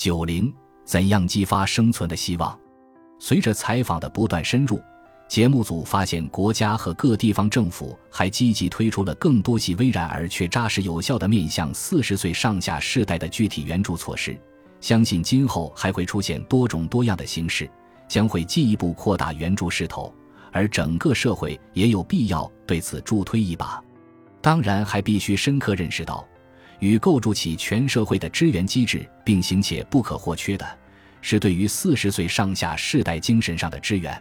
[0.00, 0.50] 九零，
[0.82, 2.58] 怎样激发生存的希望？
[3.18, 4.80] 随着采访的不断深入，
[5.28, 14.34] 节目组发现国家和各地方政府还积极推出了更多细微然而却扎实有效的面向四十岁上下世代的具体援助措施。
[14.80, 17.70] 相信今后还会出现多种多样的形式，
[18.08, 20.10] 将会进一步扩大援助势头，
[20.50, 23.78] 而整个社会也有必要对此助推一把。
[24.40, 26.26] 当然，还必须深刻认识到，
[26.80, 30.78] 与构筑起全社会的支援机制并行且不可或缺的，
[31.22, 34.20] 是对于四十岁上下世代精神上的支援。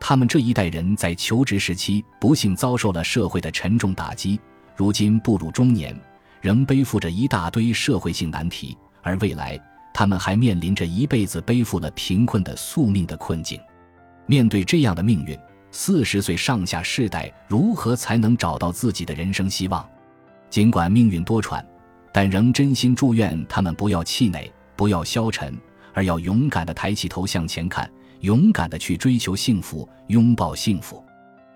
[0.00, 4.40] 他们这一代人在求职时期不幸遭受了社会的沉重打击，
[4.74, 5.96] 如今步入中年，
[6.40, 9.60] 仍背负着一大堆社会性难题，而未来。
[9.94, 13.60] 他们还面临着一辈子背负了贫困的宿命的困境。
[14.24, 15.38] 面对这样的命运，
[15.70, 19.86] 四十岁上下世代如何才能找到自己的人生希望？
[20.48, 21.62] 尽管命运多舛，
[22.12, 25.58] 但仍真心祝愿他们不要气馁，不要消沉，
[25.94, 27.90] 而要勇敢地抬起头向前看，
[28.20, 31.02] 勇敢地去追求幸福，拥抱幸福。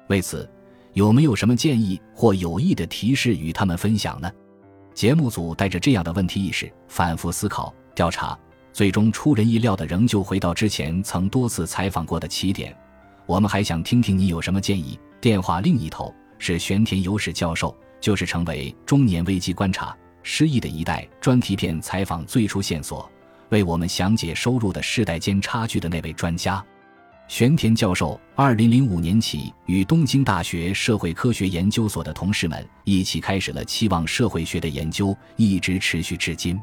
[0.08, 0.48] 为此，
[0.94, 4.30] 有没有什么建议或有益的提示与他们分享呢？
[4.94, 7.74] 节目组带着这样的问题意识，反复思考。
[7.94, 8.38] 调查
[8.72, 12.74] 最终出人意料的，仍旧回到之前曾多次采访过的起点。
[13.26, 14.98] 我们还想听听你有什么建议。
[15.20, 19.96] 电话另一头是玄田有史教授，就是成为中年危机观察
[20.28, 23.08] 失意的一代专题片采访最初线索，
[23.50, 26.62] 为我们详解收入的世代间差距的那位专家。
[27.28, 36.60] 玄田教授，二零零五年起与东京大学社会科学研究所的同事们一起开始了期望社会学的研究，一直持续至今。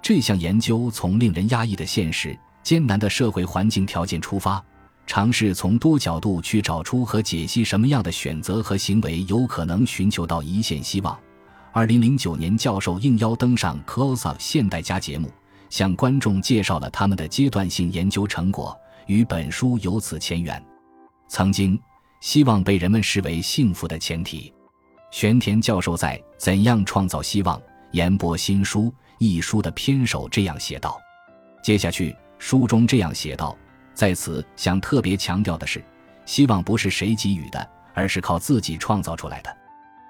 [0.00, 4.64] 这项研究从令人压抑的现实、艰难的社会环境条件出发，
[5.08, 11.18] 尝试从多角度去找出和解析什么样的选择和行为有可能寻求到一线希望。
[11.74, 15.32] 二零零九年，教授应邀登上《Close Up 现代家》节目，
[15.70, 20.62] 向观众介绍了他们的阶段性研究成果，与本书由此前缘。
[21.28, 21.80] 曾经，
[22.20, 24.52] 希望被人们视为幸福的前提。
[25.10, 27.58] 玄田教授在《怎样创造希望》
[27.92, 28.92] 研播新书。
[29.16, 31.00] 一书的篇首这样写道
[31.64, 33.56] ：“接下去，书中这样写道，
[33.94, 35.82] 在此想特别强调的是，
[36.26, 39.56] 希望不是谁给予的，而是靠自己创造出来的。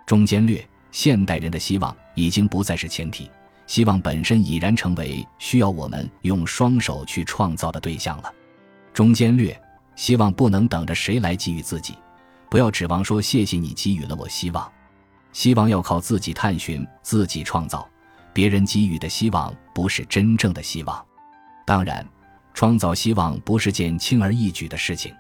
[0.06, 3.28] 中间略，现代人的希望已经不再是前提，
[3.66, 8.32] 希望本身已然成为需要我们用双手去创造的对象了。
[8.92, 9.60] 中间略，
[9.97, 11.94] 希望不能等着谁来给予自己，
[12.48, 14.70] 不要指望说谢谢你给予了我希望，
[15.32, 17.88] 希望要靠自己探寻，自己创造。”
[18.34, 21.04] 别人给予的希望不是真正的希望，
[21.66, 22.03] 当然，
[22.54, 25.14] 创造希望不是件轻而易举的事情。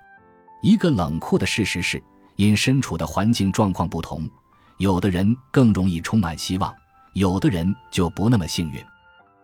[0.62, 2.02] 一个冷酷的事实是，
[2.36, 4.26] 因身处的环境状况不同，
[4.82, 6.74] 有的人更容易充满希望，
[7.12, 8.84] 有的人就不那么幸运。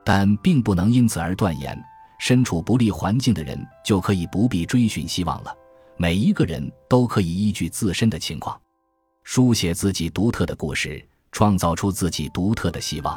[0.04, 1.80] 但并不能因此而断言，
[2.18, 5.54] 身处不利环境的人就可以不必追寻希望了。
[5.96, 8.60] 每一个人都可以依据自身的情况，
[9.22, 11.00] 书写自己独特的故事，
[11.30, 13.16] 创造出自己独特的希望。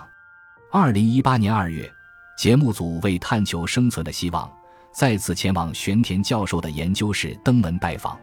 [0.72, 1.92] 二零一八年二月，
[2.38, 4.48] 节目组为探求生存的希望，
[4.94, 8.16] 再次前往玄田教授的研究室登门拜访。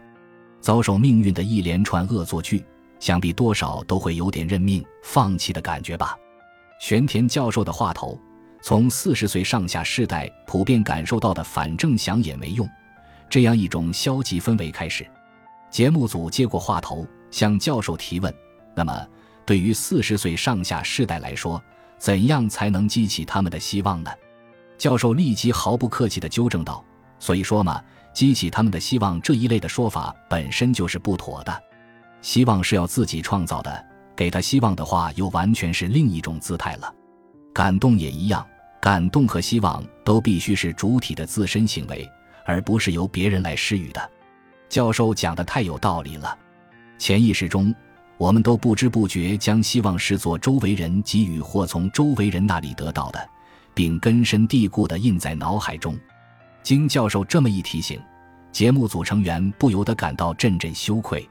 [0.60, 2.64] 遭受命运的一连串恶作剧，
[3.00, 6.16] 想必多少都会有点认命放弃的感觉吧。
[6.80, 8.18] 玄田教授的话头，
[8.62, 12.68] 从四十岁上下世代普遍感受到的“反正想也没用”
[13.28, 15.06] 这样一种消极氛围开始。
[15.70, 18.34] 节目组接过话头，向教授提问
[18.74, 19.06] ：“那么，
[19.44, 21.62] 对于四十岁上下世代来说？”
[21.98, 24.10] 怎样才能激起他们的希望呢？
[24.78, 26.84] 教授立即毫不客气地纠正道
[27.18, 27.82] ：“所以说嘛，
[28.14, 31.62] 激起他们的希望这一类的说法本身就是不妥的。
[32.20, 33.86] 希望是要自己创造的，
[34.16, 36.92] 给他希望的话，又完全是另一种姿态了。
[37.52, 38.46] 感动也一样，
[38.80, 42.08] 感动和希望都必须是主体的自身行为，
[42.44, 44.10] 而不是由别人来施予的。”
[44.68, 46.36] 教授讲的太有道理了，
[46.98, 47.74] 潜意识中。
[48.18, 53.28] 我们都不知不觉将希望视作周围人给予或从周围人那里得到的，
[53.74, 55.96] 并根深蒂固地印在脑海中。
[56.64, 58.00] 经教授这么一提醒，
[58.50, 61.30] 节目组成员不由得感到阵阵羞愧。